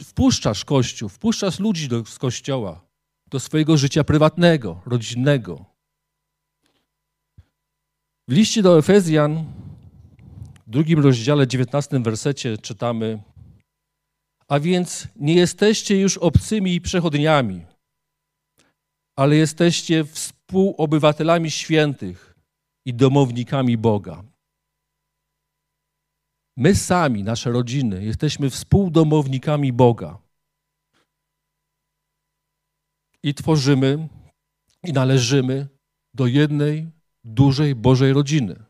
[0.03, 2.85] wpuszczasz Kościół, wpuszczasz ludzi do, z Kościoła,
[3.27, 5.65] do swojego życia prywatnego, rodzinnego.
[8.27, 9.45] W liście do Efezjan,
[10.67, 13.19] w drugim rozdziale, 19 wersecie czytamy
[14.47, 17.65] A więc nie jesteście już obcymi przechodniami,
[19.15, 22.35] ale jesteście współobywatelami świętych
[22.85, 24.23] i domownikami Boga.
[26.59, 30.17] My sami, nasze rodziny, jesteśmy współdomownikami Boga.
[33.23, 34.09] I tworzymy
[34.83, 35.67] i należymy
[36.13, 36.91] do jednej
[37.23, 38.63] dużej Bożej rodziny.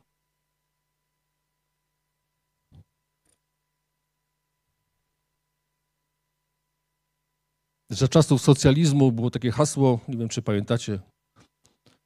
[7.89, 10.99] Za czasów socjalizmu było takie hasło, nie wiem czy pamiętacie,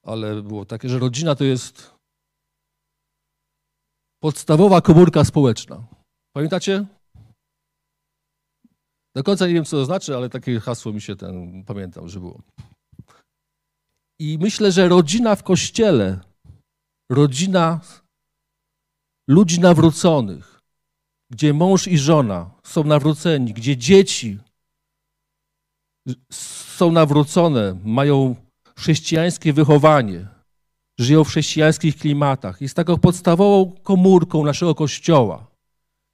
[0.04, 1.93] ale było takie, że rodzina to jest
[4.24, 5.84] podstawowa komórka społeczna.
[6.36, 6.86] Pamiętacie?
[9.16, 12.20] Do końca nie wiem, co to znaczy, ale takie hasło mi się ten pamiętał, że
[12.20, 12.42] było.
[14.20, 16.20] I myślę, że rodzina w kościele,
[17.12, 17.80] rodzina
[19.30, 20.62] ludzi nawróconych,
[21.32, 24.40] gdzie mąż i żona są nawróceni, gdzie dzieci
[26.32, 28.36] są nawrócone, mają
[28.78, 30.33] chrześcijańskie wychowanie,
[31.00, 32.62] żyją w chrześcijańskich klimatach.
[32.62, 35.48] Jest taką podstawową komórką naszego Kościoła.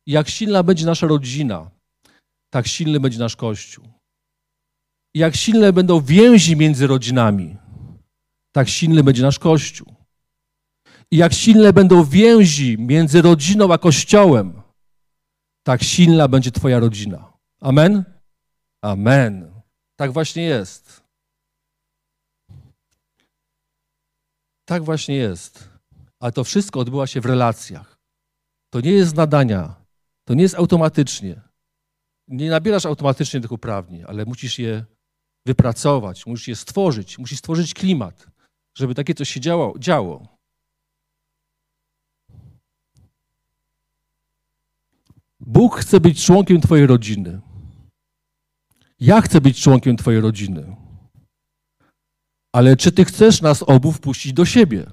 [0.08, 1.72] Jak silna będzie nasza rodzina,
[2.50, 3.86] tak silny będzie nasz Kościół.
[5.13, 7.58] Jak silne będą więzi między rodzinami,
[8.52, 9.96] tak silny będzie nasz Kościół.
[11.12, 14.62] I jak silne będą więzi między rodziną a Kościołem,
[15.63, 17.34] tak silna będzie Twoja rodzina.
[17.62, 18.04] Amen?
[18.82, 19.52] Amen.
[19.96, 20.98] Tak właśnie jest.
[24.69, 25.69] Tak właśnie jest.
[26.19, 27.97] Ale to wszystko odbywa się w relacjach.
[28.73, 29.75] To nie jest nadania.
[30.27, 31.41] To nie jest automatycznie.
[32.27, 34.86] Nie nabierasz automatycznie tych uprawnień, ale musisz je
[35.45, 38.27] wypracować, musisz je stworzyć, musisz stworzyć klimat,
[38.77, 39.73] żeby takie coś się działo.
[39.79, 40.27] działo.
[45.39, 47.41] Bóg chce być członkiem Twojej rodziny.
[48.99, 50.88] Ja chcę być członkiem Twojej rodziny.
[52.53, 54.91] Ale czy ty chcesz nas obu wpuścić do siebie?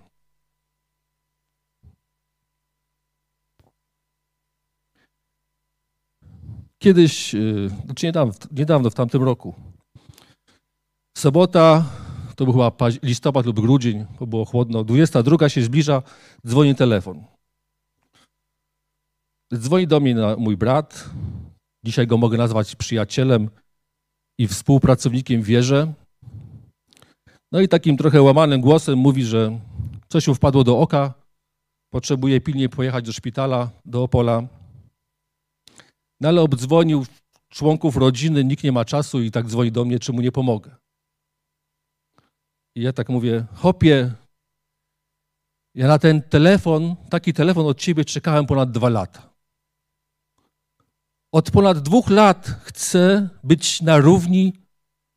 [6.79, 9.55] Kiedyś, y, znaczy niedawno, niedawno, w tamtym roku,
[11.19, 11.85] sobota,
[12.37, 16.03] to był chyba listopad lub grudzień, bo było chłodno, 22 się zbliża,
[16.47, 17.25] dzwoni telefon.
[19.55, 21.11] Dzwoni do mnie mój brat,
[21.85, 23.51] dzisiaj go mogę nazwać przyjacielem
[24.39, 25.93] i współpracownikiem wierze.
[27.53, 29.61] No i takim trochę łamanym głosem mówi, że
[30.09, 31.15] coś mu wpadło do oka,
[31.91, 34.43] potrzebuje pilnie pojechać do szpitala, do Opola.
[36.21, 37.07] No ale obdzwonił
[37.49, 40.77] członków rodziny, nikt nie ma czasu i tak dzwoni do mnie, czy mu nie pomogę.
[42.75, 44.13] I ja tak mówię, hopie,
[45.75, 49.31] ja na ten telefon, taki telefon od ciebie czekałem ponad dwa lata.
[51.33, 54.53] Od ponad dwóch lat chcę być na równi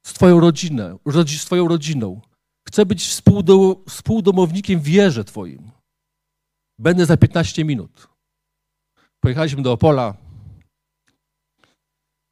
[0.10, 2.22] z twoją rodziną, z twoją rodziną.
[2.67, 3.08] Chcę być
[3.88, 5.72] współdomownikiem w wierze Twoim.
[6.80, 8.08] Będę za 15 minut.
[9.19, 10.17] Pojechaliśmy do Opola.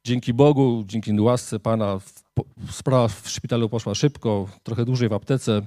[0.06, 2.00] Dzięki Bogu, dzięki łasce Pana,
[2.70, 5.62] sprawa w szpitalu poszła szybko, trochę dłużej w aptece.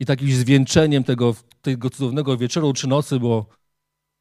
[0.00, 3.46] I takim zwieńczeniem tego, tego cudownego wieczoru czy nocy, bo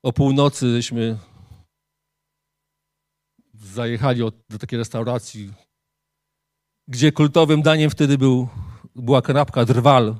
[0.03, 1.17] o północyśmy
[3.53, 5.66] zajechali do takiej restauracji
[6.87, 8.47] gdzie kultowym daniem wtedy był,
[8.95, 10.15] była kanapka drwal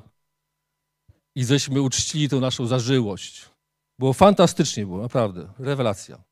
[1.36, 3.48] i żeśmy uczcili tą naszą zażyłość.
[3.98, 6.24] Było fantastycznie, było naprawdę, rewelacja.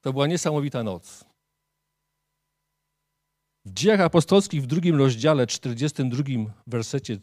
[0.00, 1.24] To była niesamowita noc.
[3.64, 6.24] W dziejach apostolskich w drugim rozdziale, 42
[6.66, 7.18] wersecie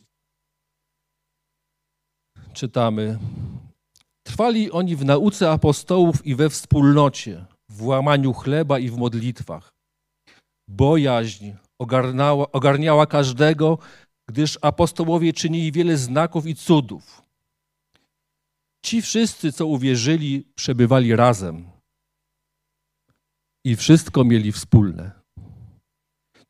[2.54, 3.20] czytamy
[4.28, 9.74] Trwali oni w nauce apostołów i we wspólnocie, w łamaniu chleba i w modlitwach.
[10.68, 13.78] Bojaźń ogarnała, ogarniała każdego,
[14.30, 17.22] gdyż apostołowie czynili wiele znaków i cudów.
[18.86, 21.70] Ci wszyscy, co uwierzyli, przebywali razem
[23.66, 25.12] i wszystko mieli wspólne.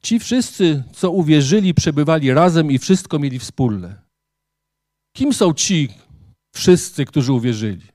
[0.04, 4.02] Ci wszyscy, co uwierzyli, przebywali razem i wszystko mieli wspólne.
[5.16, 5.90] Kim są ci
[6.56, 7.88] wszyscy, którzy uwierzyli?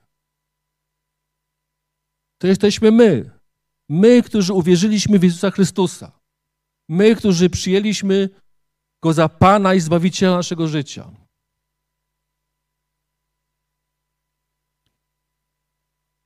[2.41, 3.31] To jesteśmy my.
[3.89, 6.22] My, którzy uwierzyliśmy w Jezusa Chrystusa.
[6.89, 8.29] My, którzy przyjęliśmy
[9.03, 11.11] Go za Pana i Zbawiciela naszego życia.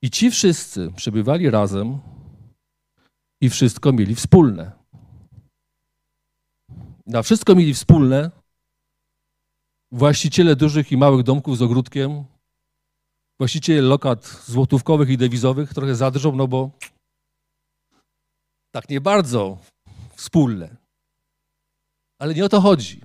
[0.02, 2.00] I ci wszyscy przebywali razem
[3.42, 4.72] i wszystko mieli wspólne.
[7.06, 8.30] Na wszystko mieli wspólne
[9.92, 12.24] właściciele dużych i małych domków z ogródkiem,
[13.40, 16.70] właściciele lokat złotówkowych i dewizowych trochę zadrżą, no bo
[18.74, 19.58] tak nie bardzo
[20.18, 20.76] wspólne.
[22.18, 23.00] Ale nie o to chodzi.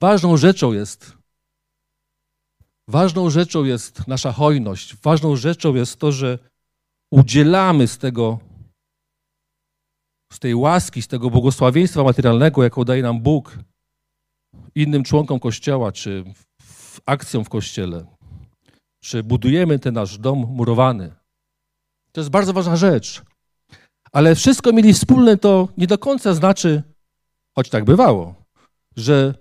[0.00, 1.16] Ważną rzeczą jest,
[2.88, 4.96] ważną rzeczą jest nasza hojność.
[4.96, 6.38] Ważną rzeczą jest to, że
[7.10, 8.38] udzielamy z tego,
[10.32, 13.58] z tej łaski, z tego błogosławieństwa materialnego, jaką daje nam Bóg,
[14.74, 16.24] innym członkom Kościoła, czy
[17.06, 18.06] akcjom w Kościele,
[19.00, 21.14] czy budujemy ten nasz dom murowany.
[22.12, 23.22] To jest bardzo ważna rzecz.
[24.12, 26.82] Ale wszystko mieli wspólne, to nie do końca znaczy,
[27.54, 28.34] choć tak bywało,
[28.96, 29.34] że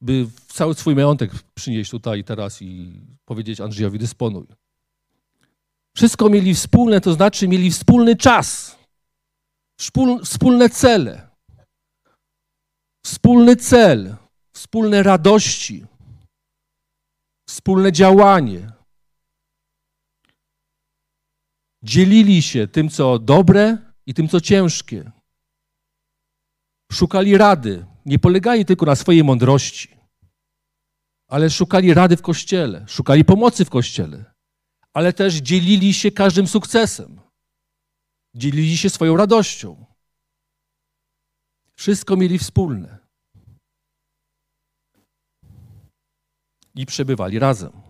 [0.00, 4.46] by cały swój majątek przynieść tutaj teraz i powiedzieć Andrzejowi dysponuj.
[5.96, 8.76] Wszystko mieli wspólne, to znaczy mieli wspólny czas,
[10.24, 11.26] wspólne cele.
[13.06, 14.16] Wspólny cel,
[14.52, 15.86] wspólne radości,
[17.48, 18.72] wspólne działanie.
[21.82, 25.12] Dzielili się tym, co dobre i tym, co ciężkie.
[26.92, 27.86] Szukali rady.
[28.06, 29.96] Nie polegali tylko na swojej mądrości,
[31.28, 34.34] ale szukali rady w kościele, szukali pomocy w kościele,
[34.92, 37.20] ale też dzielili się każdym sukcesem.
[38.34, 39.86] Dzielili się swoją radością.
[41.74, 42.98] Wszystko mieli wspólne.
[46.74, 47.85] I przebywali razem.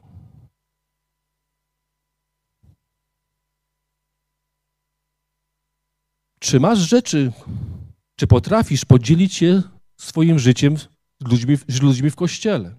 [6.47, 7.33] Czy masz rzeczy,
[8.17, 9.63] czy potrafisz podzielić się
[9.97, 10.89] swoim życiem z
[11.21, 12.75] ludźmi, z ludźmi w kościele?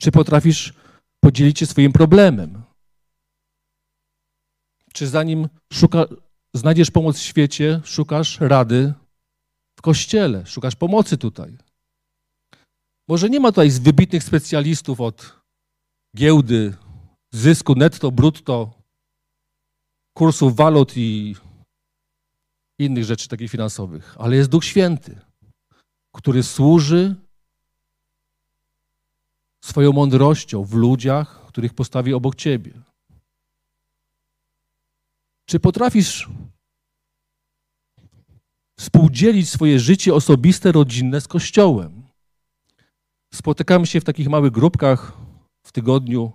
[0.00, 0.74] Czy potrafisz
[1.20, 2.62] podzielić się swoim problemem?
[4.92, 6.04] Czy zanim szuka,
[6.54, 8.94] znajdziesz pomoc w świecie, szukasz rady
[9.78, 11.58] w kościele, szukasz pomocy tutaj?
[13.08, 15.40] Może nie ma tutaj wybitnych specjalistów od
[16.16, 16.74] giełdy,
[17.34, 18.70] zysku netto, brutto,
[20.16, 21.34] kursów walut i
[22.78, 25.20] innych rzeczy takich finansowych, ale jest Duch Święty,
[26.16, 27.16] który służy
[29.64, 32.72] swoją mądrością w ludziach, których postawi obok ciebie.
[35.46, 36.28] Czy potrafisz
[38.78, 42.02] współdzielić swoje życie osobiste, rodzinne z Kościołem?
[43.34, 45.12] Spotykamy się w takich małych grupkach
[45.66, 46.32] w tygodniu.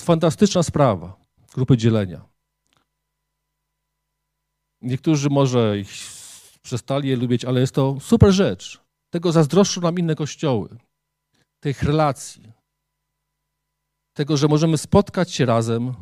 [0.00, 1.16] Fantastyczna sprawa,
[1.54, 2.33] grupy dzielenia.
[4.84, 5.88] Niektórzy może ich
[6.62, 8.80] przestali je lubić, ale jest to super rzecz.
[9.10, 10.68] Tego zazdroszczą nam inne kościoły.
[11.60, 12.52] Tych relacji.
[14.16, 15.94] Tego, że możemy spotkać się razem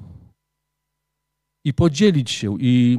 [1.64, 2.99] i podzielić się i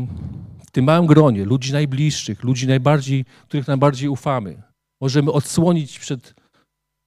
[0.68, 4.64] w tym małym gronie ludzi najbliższych, ludzi najbardziej, których najbardziej ufamy,
[5.02, 6.34] możemy odsłonić przed,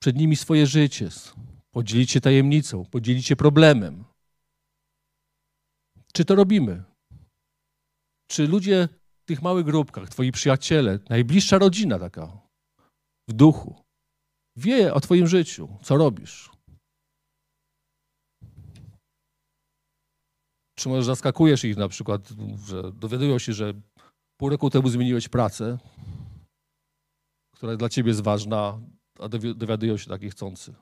[0.02, 1.08] przed nimi swoje życie,
[1.70, 4.04] podzielić się tajemnicą, podzielić się problemem.
[6.12, 6.82] Czy to robimy?
[8.26, 8.88] Czy ludzie
[9.22, 12.38] w tych małych grupkach, twoi przyjaciele, najbliższa rodzina taka
[13.28, 13.82] w duchu,
[14.56, 16.50] wie o twoim życiu, co robisz?
[20.78, 22.28] Czy może zaskakujesz ich na przykład,
[22.66, 23.74] że dowiadują się, że
[24.40, 25.78] pół roku temu zmieniłeś pracę,
[27.54, 28.80] która dla ciebie jest ważna,
[29.18, 30.74] a dowiadują się takich chcący,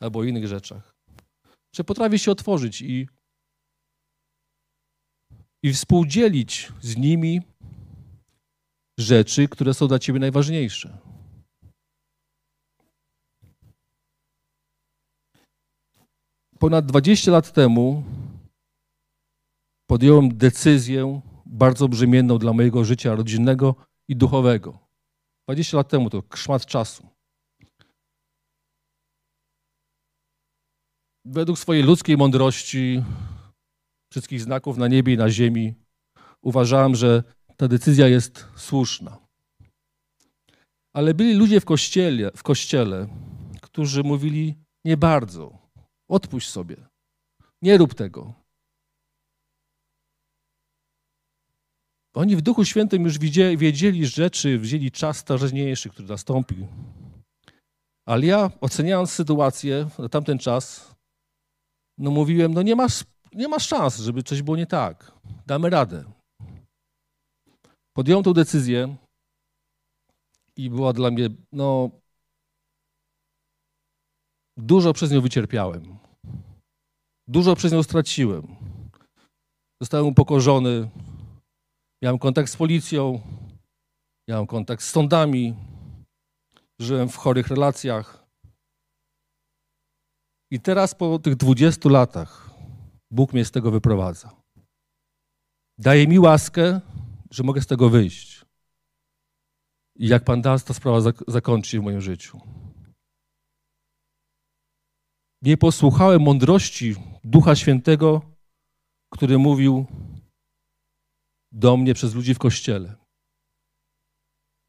[0.00, 0.94] albo o innych rzeczach.
[1.74, 3.08] Czy potrafisz się otworzyć i
[5.66, 7.42] i współdzielić z nimi
[8.98, 10.98] rzeczy, które są dla ciebie najważniejsze.
[16.58, 18.04] Ponad 20 lat temu
[19.90, 23.74] podjąłem decyzję bardzo brzemienną dla mojego życia rodzinnego
[24.08, 24.78] i duchowego.
[25.48, 27.08] 20 lat temu to szmat czasu.
[31.24, 33.02] Według swojej ludzkiej mądrości,
[34.16, 35.74] wszystkich znaków na niebie i na ziemi,
[36.42, 37.22] uważałem, że
[37.56, 39.18] ta decyzja jest słuszna.
[40.94, 43.08] Ale byli ludzie w kościele, w kościele
[43.76, 44.54] którzy mówili
[44.84, 45.58] nie bardzo.
[46.08, 46.76] Odpuść sobie.
[47.62, 48.34] Nie rób tego.
[52.14, 53.18] Oni w Duchu Świętym już
[53.56, 56.66] wiedzieli rzeczy, wzięli czas teraźniejszy, który nastąpił.
[58.06, 60.94] Ale ja, oceniając sytuację na tamten czas,
[61.98, 63.04] no mówiłem, no nie masz,
[63.36, 65.12] nie masz szans, żeby coś było nie tak.
[65.46, 66.04] Damy radę.
[67.96, 68.96] Podjąłem tą decyzję
[70.56, 71.90] i była dla mnie, no,
[74.56, 75.98] dużo przez nią wycierpiałem.
[77.28, 78.56] Dużo przez nią straciłem.
[79.82, 80.90] Zostałem upokorzony.
[82.02, 83.20] Miałem kontakt z policją,
[84.28, 85.54] miałem kontakt z sądami,
[86.80, 88.26] żyłem w chorych relacjach.
[90.52, 92.45] I teraz po tych 20 latach
[93.10, 94.42] Bóg mnie z tego wyprowadza.
[95.78, 96.80] Daje mi łaskę,
[97.30, 98.44] że mogę z tego wyjść.
[99.96, 102.40] I jak Pan da, ta sprawa zakończy się w moim życiu.
[105.42, 106.94] Nie posłuchałem mądrości
[107.24, 108.22] Ducha Świętego,
[109.12, 109.86] który mówił
[111.52, 112.94] do mnie przez ludzi w kościele.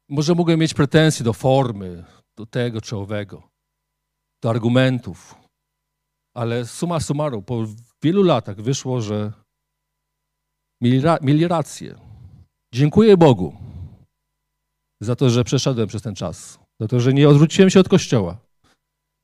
[0.08, 2.04] Może mogłem mieć pretensje do formy,
[2.36, 3.48] do tego czy owego,
[4.42, 5.34] do argumentów,
[6.34, 7.66] ale suma summarum, po
[8.02, 9.32] wielu latach wyszło, że
[10.80, 11.98] mieli, ra mieli rację.
[12.74, 13.56] Dziękuję Bogu
[15.00, 18.38] za to, że przeszedłem przez ten czas, za to, że nie odwróciłem się od Kościoła,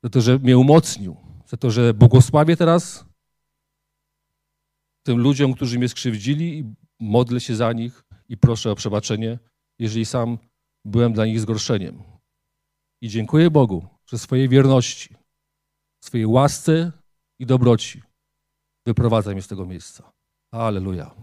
[0.04, 1.16] za to, że mnie umocnił,
[1.46, 3.04] za to, że błogosławię teraz
[5.06, 9.38] tym ludziom, którzy mnie skrzywdzili i modlę się za nich i proszę o przebaczenie,
[9.78, 10.38] jeżeli sam
[10.84, 12.02] byłem dla nich zgorszeniem.
[13.02, 15.14] I dziękuję Bogu, że swojej wierności,
[16.04, 16.92] swojej łasce
[17.38, 18.02] i dobroci
[18.87, 20.12] wyprowadza mnie z tego miejsca.
[20.53, 21.14] Aleluja.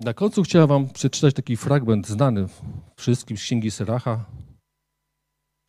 [0.00, 2.48] Na końcu chciałem wam przeczytać taki fragment znany
[2.96, 4.24] wszystkim z Księgi Seracha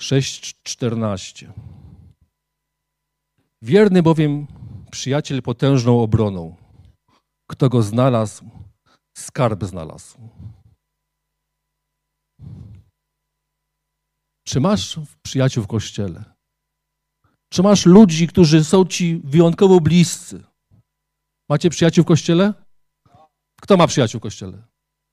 [0.02, 1.52] 6.14.
[3.62, 4.48] Wierny bowiem
[4.92, 6.63] przyjaciel potężną obroną.
[7.52, 8.50] Kto go znalazł,
[9.18, 10.18] skarb znalazł.
[14.48, 16.24] Czy masz przyjaciół w kościele?
[17.54, 20.44] Czy masz ludzi, którzy są ci wyjątkowo bliscy?
[21.50, 22.54] Macie przyjaciół w kościele?
[23.62, 24.68] Kto ma przyjaciół w kościele?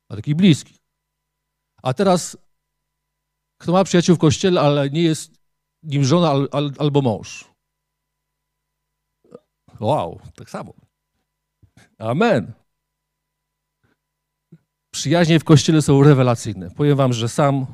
[0.08, 0.78] A takich bliskich.
[1.82, 2.36] A teraz,
[3.60, 5.32] kto ma przyjaciół w kościele, ale nie jest
[5.82, 7.44] nim żona al, al, albo mąż?
[9.80, 10.74] Wow, tak samo.
[11.98, 12.52] Amen.
[14.94, 16.70] Przyjaźnie w kościele są rewelacyjne.
[16.70, 17.66] Powiem wam, że sam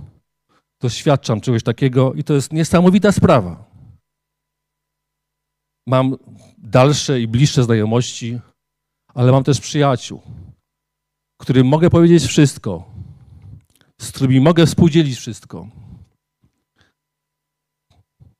[0.80, 3.70] doświadczam czegoś takiego i to jest niesamowita sprawa.
[5.86, 6.16] Mam
[6.58, 8.40] dalsze i bliższe znajomości,
[9.14, 10.22] ale mam też przyjaciół
[11.46, 12.84] którym mogę powiedzieć wszystko,
[14.00, 15.68] z którymi mogę współdzielić wszystko.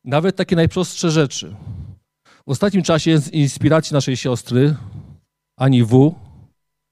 [0.05, 1.57] Nawet takie najprostsze rzeczy.
[2.47, 4.77] W ostatnim czasie z inspiracji naszej siostry,
[5.59, 6.15] Ani W.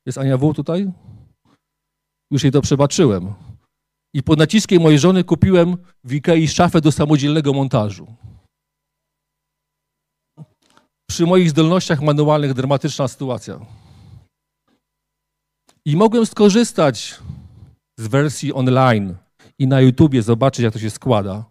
[0.07, 0.93] Jest Ania W tutaj?
[2.31, 3.35] Już jej to przebaczyłem.
[4.15, 8.07] I pod naciskiem mojej żony kupiłem w Ikei szafę do samodzielnego montażu.
[11.11, 13.61] Przy moich zdolnościach manualnych dramatyczna sytuacja.
[15.87, 17.21] I mogłem skorzystać
[17.99, 19.17] z wersji online
[19.59, 21.45] i na YouTubie zobaczyć, jak to się składa.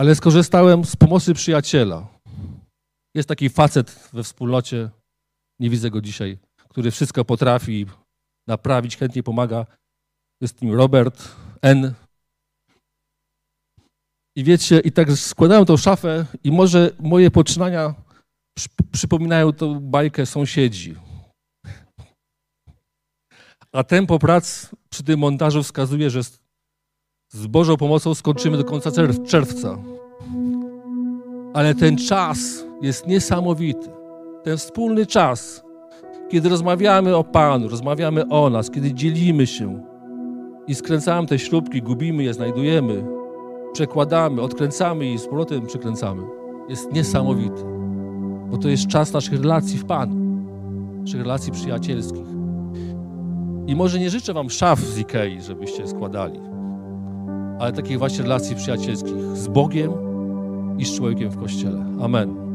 [0.00, 2.06] Ale skorzystałem z pomocy przyjaciela.
[3.14, 4.90] Jest taki facet we wspólnocie,
[5.60, 6.38] nie widzę go dzisiaj,
[6.68, 7.86] który wszystko potrafi
[8.46, 9.66] naprawić, chętnie pomaga.
[10.40, 11.28] Jest nim Robert
[11.62, 11.94] N.
[14.36, 17.94] I wiecie, i tak składałem tą szafę i może moje poczynania
[18.92, 20.96] przypominają tą bajkę sąsiedzi
[23.72, 26.20] a tempo prac przy tym montażu wskazuje, że
[27.32, 28.90] z Bożą pomocą skończymy do końca
[29.26, 29.78] czerwca.
[31.54, 33.99] Ale ten czas jest niesamowity.
[34.42, 35.64] Ten wspólny czas,
[36.28, 39.82] kiedy rozmawiamy o Panu, rozmawiamy o nas, kiedy dzielimy się
[40.66, 43.04] i skręcamy te śrubki, gubimy je, znajdujemy,
[43.72, 46.22] przekładamy, odkręcamy i z powrotem przykręcamy,
[46.68, 47.62] jest niesamowity.
[48.50, 50.14] Bo to jest czas naszych relacji w Panu,
[51.00, 52.26] naszych relacji przyjacielskich.
[53.66, 56.40] I może nie życzę wam szaf z Ikei, żebyście składali,
[57.58, 59.92] ale takich właśnie relacji przyjacielskich z Bogiem
[60.78, 61.84] i z człowiekiem w Kościele.
[62.02, 62.49] Amen.